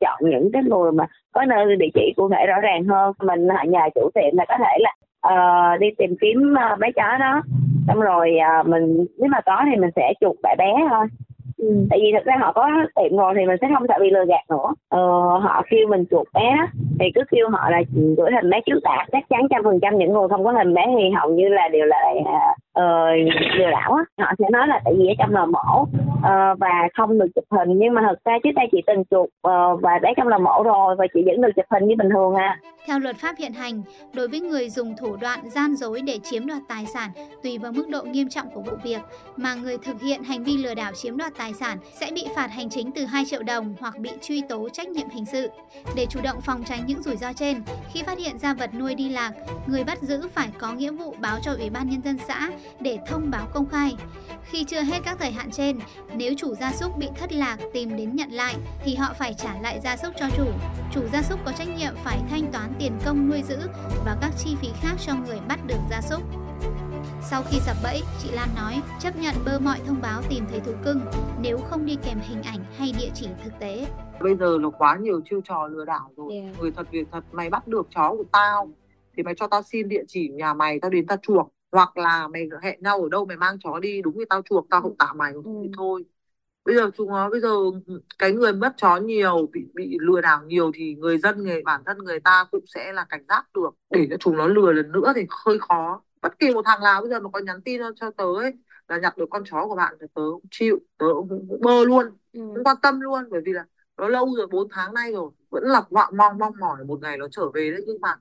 chọn 0.00 0.18
những 0.30 0.50
cái 0.52 0.62
người 0.62 0.92
mà 0.92 1.06
có 1.32 1.44
nơi 1.44 1.76
địa 1.76 1.88
chỉ 1.94 2.12
cụ 2.16 2.28
thể 2.28 2.46
rõ 2.46 2.60
ràng 2.60 2.84
hơn. 2.84 3.12
Mình 3.22 3.46
nhờ 3.46 3.80
chủ 3.94 4.10
tiệm 4.14 4.36
là 4.36 4.44
có 4.48 4.54
thể 4.58 4.78
là 4.78 4.92
uh, 5.28 5.80
đi 5.80 5.86
tìm 5.98 6.16
kiếm 6.20 6.54
uh, 6.72 6.78
bé 6.78 6.88
chó 6.92 7.16
đó. 7.20 7.42
Xong 7.86 8.00
rồi 8.00 8.38
uh, 8.60 8.66
mình 8.66 9.06
nếu 9.18 9.28
mà 9.30 9.40
có 9.46 9.64
thì 9.70 9.80
mình 9.80 9.90
sẽ 9.96 10.12
chuột 10.20 10.36
bạn 10.42 10.56
bé 10.58 10.74
thôi 10.90 11.06
Ừ. 11.58 11.86
tại 11.90 11.98
vì 12.02 12.12
thực 12.12 12.24
ra 12.24 12.34
họ 12.40 12.52
có 12.52 12.68
tiệm 12.96 13.16
rồi 13.16 13.34
thì 13.36 13.46
mình 13.46 13.56
sẽ 13.60 13.68
không 13.74 13.86
sợ 13.88 13.94
bị 14.00 14.10
lừa 14.10 14.24
gạt 14.24 14.44
nữa 14.50 14.74
ờ, 14.88 14.98
họ 15.38 15.62
kêu 15.70 15.88
mình 15.88 16.04
chuột 16.10 16.26
bé 16.34 16.56
thì 17.00 17.06
cứ 17.14 17.20
kêu 17.30 17.48
họ 17.50 17.70
là 17.70 17.82
gửi 18.16 18.30
hình 18.32 18.50
bé 18.50 18.60
trước 18.66 18.80
tạ 18.84 19.06
chắc 19.12 19.28
chắn 19.28 19.40
trăm 19.50 19.64
phần 19.64 19.80
trăm 19.82 19.98
những 19.98 20.12
người 20.12 20.28
không 20.28 20.44
có 20.44 20.52
hình 20.52 20.74
bé 20.74 20.82
thì 20.98 21.10
hầu 21.10 21.30
như 21.30 21.48
là 21.48 21.68
đều 21.68 21.86
là 21.86 22.12
uh, 22.78 23.34
lừa 23.58 23.70
đảo 23.70 23.92
á 23.92 24.24
họ 24.24 24.32
sẽ 24.38 24.44
nói 24.50 24.68
là 24.68 24.80
tại 24.84 24.94
vì 24.98 25.06
ở 25.08 25.14
trong 25.18 25.32
lò 25.32 25.46
mổ 25.46 25.86
uh, 26.18 26.58
và 26.58 26.88
không 26.94 27.18
được 27.18 27.26
chụp 27.34 27.44
hình. 27.50 27.78
Nhưng 27.78 27.94
mà 27.94 28.02
thật 28.08 28.18
ra 28.24 28.32
trước 28.44 28.50
đây 28.54 28.66
chị 28.72 28.78
từng 28.86 29.04
chụp 29.10 29.28
ờ, 29.42 29.72
uh, 29.72 29.82
và 29.82 29.98
bé 30.02 30.08
trong 30.16 30.28
lòng 30.28 30.44
mẫu 30.44 30.62
rồi 30.62 30.96
và 30.98 31.06
chị 31.14 31.20
vẫn 31.26 31.40
được 31.40 31.50
chụp 31.56 31.64
hình 31.70 31.88
như 31.88 31.94
bình 31.98 32.08
thường 32.10 32.34
à. 32.34 32.60
Theo 32.86 32.98
luật 32.98 33.16
pháp 33.16 33.36
hiện 33.38 33.52
hành 33.52 33.82
đối 34.14 34.28
với 34.28 34.40
người 34.40 34.70
dùng 34.70 34.94
thủ 34.96 35.16
đoạn 35.16 35.50
gian 35.50 35.76
dối 35.76 36.00
để 36.00 36.18
chiếm 36.22 36.46
đoạt 36.46 36.62
tài 36.68 36.86
sản 36.86 37.10
tùy 37.42 37.58
vào 37.58 37.72
mức 37.72 37.88
độ 37.88 38.02
nghiêm 38.02 38.28
trọng 38.28 38.50
của 38.50 38.60
vụ 38.60 38.72
việc 38.82 39.00
mà 39.36 39.54
người 39.54 39.78
thực 39.78 40.00
hiện 40.00 40.22
hành 40.22 40.44
vi 40.44 40.56
lừa 40.56 40.74
đảo 40.74 40.92
chiếm 40.94 41.16
đoạt 41.16 41.32
tài 41.38 41.52
sản 41.54 41.78
sẽ 41.92 42.10
bị 42.14 42.26
phạt 42.36 42.46
hành 42.46 42.68
chính 42.68 42.90
từ 42.92 43.04
2 43.04 43.24
triệu 43.24 43.42
đồng 43.42 43.74
hoặc 43.80 43.98
bị 43.98 44.10
truy 44.20 44.42
tố 44.48 44.68
trách 44.68 44.88
nhiệm 44.88 45.08
hình 45.08 45.26
sự. 45.26 45.48
Để 45.96 46.06
chủ 46.06 46.20
động 46.24 46.40
phòng 46.40 46.62
tránh 46.64 46.80
những 46.86 47.02
rủi 47.02 47.16
ro 47.16 47.32
trên 47.32 47.62
khi 47.92 48.02
phát 48.02 48.18
hiện 48.18 48.38
ra 48.38 48.54
vật 48.54 48.70
nuôi 48.74 48.94
đi 48.94 49.08
lạc 49.08 49.32
người 49.66 49.84
bắt 49.84 50.02
giữ 50.02 50.28
phải 50.34 50.48
có 50.58 50.72
nghĩa 50.72 50.90
vụ 50.90 51.14
báo 51.20 51.38
cho 51.42 51.52
ủy 51.58 51.70
ban 51.70 51.88
nhân 51.88 52.00
dân 52.04 52.18
xã 52.18 52.50
để 52.80 52.98
thông 53.06 53.30
báo 53.30 53.46
công 53.54 53.66
khai. 53.66 53.96
Khi 54.42 54.64
chưa 54.64 54.80
hết 54.80 54.98
các 55.04 55.16
thời 55.20 55.30
hạn 55.30 55.50
trên, 55.50 55.78
nếu 56.16 56.34
chủ 56.36 56.54
gia 56.54 56.72
súc 56.72 56.96
bị 56.96 57.08
thất 57.16 57.32
lạc 57.32 57.56
tìm 57.72 57.96
đến 57.96 58.16
nhận 58.16 58.30
lại 58.30 58.54
thì 58.84 58.94
họ 58.94 59.12
phải 59.18 59.34
trả 59.34 59.60
lại 59.60 59.80
gia 59.84 59.96
súc 59.96 60.14
cho 60.20 60.26
chủ. 60.36 60.46
Chủ 60.92 61.00
gia 61.12 61.22
súc 61.22 61.38
có 61.44 61.52
trách 61.58 61.68
nhiệm 61.78 61.94
phải 62.04 62.18
thanh 62.30 62.52
toán 62.52 62.72
tiền 62.78 62.92
công 63.04 63.30
nuôi 63.30 63.42
giữ 63.48 63.58
và 64.04 64.16
các 64.20 64.30
chi 64.38 64.56
phí 64.60 64.68
khác 64.80 64.94
cho 65.06 65.14
người 65.26 65.38
bắt 65.48 65.60
được 65.66 65.80
gia 65.90 66.00
súc. 66.00 66.22
Sau 67.22 67.42
khi 67.50 67.58
sập 67.60 67.76
bẫy, 67.82 68.02
chị 68.22 68.30
Lan 68.32 68.48
nói 68.56 68.82
chấp 69.00 69.16
nhận 69.16 69.34
bơ 69.44 69.58
mọi 69.58 69.78
thông 69.86 70.00
báo 70.02 70.22
tìm 70.28 70.44
thấy 70.50 70.60
thú 70.60 70.72
cưng 70.84 71.00
nếu 71.42 71.58
không 71.58 71.86
đi 71.86 71.96
kèm 72.04 72.18
hình 72.20 72.42
ảnh 72.42 72.64
hay 72.78 72.92
địa 72.98 73.10
chỉ 73.14 73.26
thực 73.44 73.58
tế. 73.58 73.86
Bây 74.20 74.36
giờ 74.36 74.58
là 74.58 74.68
quá 74.78 74.96
nhiều 75.00 75.20
chiêu 75.30 75.40
trò 75.44 75.66
lừa 75.66 75.84
đảo 75.84 76.10
rồi. 76.16 76.32
Yeah. 76.32 76.60
Người 76.60 76.72
thật 76.72 76.90
việc 76.90 77.08
thật 77.12 77.24
mày 77.32 77.50
bắt 77.50 77.68
được 77.68 77.86
chó 77.94 78.10
của 78.10 78.24
tao 78.32 78.68
thì 79.16 79.22
mày 79.22 79.34
cho 79.34 79.46
tao 79.46 79.62
xin 79.62 79.88
địa 79.88 80.02
chỉ 80.08 80.28
nhà 80.28 80.54
mày 80.54 80.78
tao 80.80 80.90
đến 80.90 81.06
tao 81.06 81.18
chuộc 81.22 81.52
hoặc 81.72 81.96
là 81.96 82.28
mày 82.28 82.48
hẹn 82.62 82.82
nhau 82.82 83.02
ở 83.02 83.08
đâu 83.08 83.24
mày 83.24 83.36
mang 83.36 83.58
chó 83.64 83.78
đi 83.78 84.02
đúng 84.02 84.14
thì 84.18 84.24
tao 84.28 84.42
chuộc 84.42 84.66
tao 84.70 84.82
không 84.82 84.96
tạ 84.96 85.12
mày 85.16 85.32
ừ. 85.32 85.42
thì 85.62 85.70
thôi. 85.76 86.04
Bây 86.64 86.76
giờ 86.76 86.90
chúng 86.96 87.08
nó 87.08 87.30
bây 87.30 87.40
giờ 87.40 87.54
cái 88.18 88.32
người 88.32 88.52
mất 88.52 88.72
chó 88.76 88.96
nhiều 88.96 89.48
bị 89.52 89.60
bị 89.74 89.96
lừa 90.00 90.20
đảo 90.20 90.42
nhiều 90.44 90.70
thì 90.74 90.94
người 90.94 91.18
dân 91.18 91.42
người 91.42 91.62
bản 91.62 91.82
thân 91.86 91.98
người 91.98 92.20
ta 92.20 92.44
cũng 92.50 92.64
sẽ 92.66 92.92
là 92.92 93.06
cảnh 93.08 93.24
giác 93.28 93.46
được. 93.54 93.70
Để 93.90 94.06
cho 94.10 94.16
chúng 94.20 94.36
nó 94.36 94.46
lừa 94.46 94.72
lần 94.72 94.92
nữa 94.92 95.12
thì 95.16 95.26
hơi 95.46 95.58
khó. 95.58 96.02
Bất 96.22 96.38
kỳ 96.38 96.54
một 96.54 96.62
thằng 96.64 96.80
nào 96.82 97.00
bây 97.00 97.10
giờ 97.10 97.20
mà 97.20 97.30
có 97.30 97.40
nhắn 97.40 97.62
tin 97.62 97.80
cho 97.96 98.10
tớ 98.10 98.24
ấy 98.24 98.52
là 98.88 98.98
nhặt 98.98 99.18
được 99.18 99.26
con 99.30 99.42
chó 99.50 99.66
của 99.66 99.76
bạn 99.76 99.94
thì 100.00 100.06
tớ 100.14 100.22
cũng 100.32 100.44
chịu 100.50 100.78
tớ 100.98 101.06
cũng 101.28 101.60
bơ 101.60 101.84
luôn 101.84 102.06
ừ. 102.32 102.40
không 102.54 102.64
quan 102.64 102.76
tâm 102.82 103.00
luôn. 103.00 103.24
Bởi 103.30 103.40
vì 103.44 103.52
là 103.52 103.64
nó 103.96 104.08
lâu 104.08 104.34
rồi 104.36 104.46
4 104.46 104.68
tháng 104.70 104.94
nay 104.94 105.12
rồi 105.12 105.30
vẫn 105.50 105.64
lọc 105.64 105.90
vọng 105.90 106.16
mong 106.16 106.38
mong 106.38 106.54
mỏi 106.60 106.84
một 106.84 106.98
ngày 107.02 107.18
nó 107.18 107.28
trở 107.30 107.50
về 107.50 107.70
đấy. 107.70 107.84
Nhưng 107.86 108.00
mà 108.00 108.16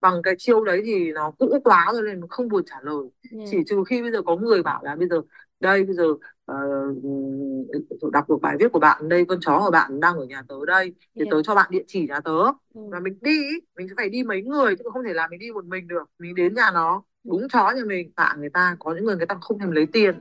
bằng 0.00 0.22
cái 0.22 0.34
chiêu 0.38 0.64
đấy 0.64 0.82
thì 0.84 1.12
nó 1.12 1.30
cũ 1.38 1.58
quá 1.64 1.86
rồi 1.92 2.02
nên 2.02 2.20
không 2.28 2.48
buồn 2.48 2.62
trả 2.66 2.76
lời 2.82 3.04
yeah. 3.32 3.48
chỉ 3.50 3.58
trừ 3.66 3.84
khi 3.88 4.02
bây 4.02 4.12
giờ 4.12 4.22
có 4.22 4.36
người 4.36 4.62
bảo 4.62 4.80
là 4.84 4.96
bây 4.96 5.08
giờ 5.08 5.22
đây 5.60 5.84
bây 5.84 5.94
giờ 5.94 6.04
uh, 6.52 8.12
đọc 8.12 8.30
được 8.30 8.40
bài 8.42 8.56
viết 8.60 8.72
của 8.72 8.78
bạn 8.78 9.08
đây 9.08 9.24
con 9.24 9.38
chó 9.40 9.60
của 9.64 9.70
bạn 9.70 10.00
đang 10.00 10.16
ở 10.16 10.24
nhà 10.24 10.42
tớ 10.48 10.54
đây 10.66 10.94
thì 11.14 11.22
yeah. 11.22 11.28
tớ 11.30 11.42
cho 11.42 11.54
bạn 11.54 11.70
địa 11.70 11.82
chỉ 11.86 12.06
nhà 12.06 12.20
tớ 12.20 12.38
ừ. 12.74 12.80
và 12.90 13.00
mình 13.00 13.18
đi 13.20 13.40
mình 13.76 13.88
sẽ 13.88 13.94
phải 13.96 14.08
đi 14.08 14.22
mấy 14.22 14.42
người 14.42 14.76
chứ 14.76 14.84
không 14.92 15.04
thể 15.04 15.14
là 15.14 15.28
mình 15.28 15.40
đi 15.40 15.50
một 15.52 15.64
mình 15.64 15.88
được 15.88 16.10
mình 16.18 16.34
đến 16.34 16.54
nhà 16.54 16.70
nó 16.74 17.02
đúng 17.24 17.48
chó 17.52 17.70
nhà 17.70 17.82
mình 17.86 18.12
tạ 18.12 18.34
người 18.38 18.50
ta 18.50 18.76
có 18.78 18.94
những 18.94 19.04
người 19.04 19.16
người 19.16 19.26
ta 19.26 19.38
không 19.40 19.58
thèm 19.58 19.70
lấy 19.70 19.86
tiền 19.86 20.14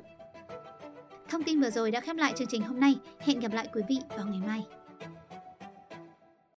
Thông 1.30 1.44
tin 1.44 1.62
vừa 1.62 1.70
rồi 1.70 1.92
đã 1.92 2.00
khép 2.00 2.16
lại 2.16 2.34
chương 2.36 2.48
trình 2.48 2.62
hôm 2.62 2.80
nay. 2.80 3.00
Hẹn 3.20 3.40
gặp 3.40 3.54
lại 3.54 3.68
quý 3.74 3.82
vị 3.90 3.98
vào 4.18 4.26
ngày 4.26 4.42
mai. 4.48 4.79